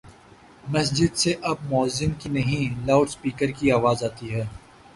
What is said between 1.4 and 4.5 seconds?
اب موذن کی نہیں، لاؤڈ سپیکر کی آواز آتی ہے۔